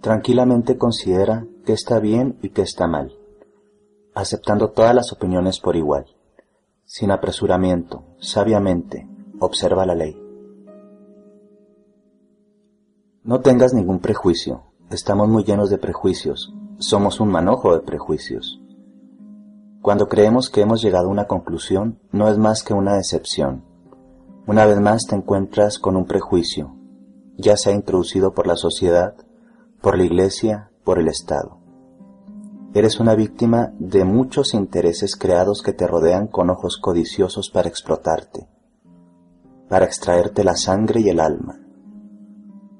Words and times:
Tranquilamente 0.00 0.78
considera 0.78 1.46
qué 1.66 1.74
está 1.74 1.98
bien 1.98 2.38
y 2.40 2.50
qué 2.50 2.62
está 2.62 2.86
mal, 2.86 3.12
aceptando 4.14 4.70
todas 4.70 4.94
las 4.94 5.12
opiniones 5.12 5.60
por 5.60 5.76
igual. 5.76 6.06
Sin 6.86 7.10
apresuramiento, 7.10 8.04
sabiamente, 8.18 9.06
observa 9.40 9.84
la 9.84 9.94
ley. 9.94 10.18
No 13.22 13.40
tengas 13.40 13.74
ningún 13.74 13.98
prejuicio, 13.98 14.62
estamos 14.90 15.28
muy 15.28 15.44
llenos 15.44 15.68
de 15.68 15.76
prejuicios, 15.76 16.54
somos 16.78 17.20
un 17.20 17.28
manojo 17.28 17.74
de 17.74 17.82
prejuicios. 17.82 18.58
Cuando 19.82 20.08
creemos 20.08 20.48
que 20.48 20.62
hemos 20.62 20.80
llegado 20.80 21.08
a 21.08 21.12
una 21.12 21.26
conclusión, 21.26 21.98
no 22.10 22.28
es 22.28 22.38
más 22.38 22.62
que 22.62 22.72
una 22.72 22.96
decepción. 22.96 23.64
Una 24.46 24.64
vez 24.64 24.80
más 24.80 25.02
te 25.06 25.14
encuentras 25.14 25.78
con 25.78 25.94
un 25.96 26.06
prejuicio, 26.06 26.74
ya 27.36 27.58
sea 27.58 27.74
introducido 27.74 28.32
por 28.32 28.46
la 28.46 28.56
sociedad, 28.56 29.14
por 29.80 29.96
la 29.96 30.04
Iglesia, 30.04 30.70
por 30.84 30.98
el 30.98 31.08
Estado. 31.08 31.58
Eres 32.74 33.00
una 33.00 33.14
víctima 33.14 33.72
de 33.78 34.04
muchos 34.04 34.54
intereses 34.54 35.16
creados 35.16 35.62
que 35.62 35.72
te 35.72 35.86
rodean 35.86 36.26
con 36.26 36.50
ojos 36.50 36.76
codiciosos 36.76 37.50
para 37.50 37.68
explotarte, 37.68 38.46
para 39.68 39.86
extraerte 39.86 40.44
la 40.44 40.56
sangre 40.56 41.00
y 41.00 41.08
el 41.08 41.18
alma. 41.18 41.58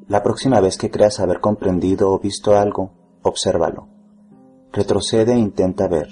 La 0.08 0.22
próxima 0.22 0.60
vez 0.60 0.76
que 0.76 0.90
creas 0.90 1.20
haber 1.20 1.40
comprendido 1.40 2.10
o 2.10 2.18
visto 2.18 2.56
algo, 2.56 2.92
obsérvalo. 3.22 3.88
Retrocede 4.72 5.32
e 5.32 5.38
intenta 5.38 5.88
ver. 5.88 6.08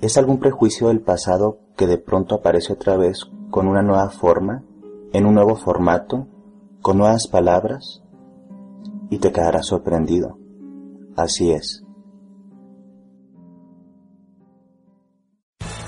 ¿Es 0.00 0.18
algún 0.18 0.38
prejuicio 0.38 0.88
del 0.88 1.00
pasado 1.00 1.60
que 1.76 1.86
de 1.86 1.98
pronto 1.98 2.34
aparece 2.34 2.72
otra 2.72 2.96
vez 2.96 3.20
con 3.50 3.68
una 3.68 3.82
nueva 3.82 4.10
forma, 4.10 4.64
en 5.12 5.26
un 5.26 5.34
nuevo 5.34 5.56
formato, 5.56 6.26
con 6.82 6.98
nuevas 6.98 7.28
palabras? 7.28 8.02
Y 9.10 9.18
te 9.18 9.32
quedarás 9.32 9.66
sorprendido. 9.66 10.38
Así 11.16 11.52
es. 11.52 11.85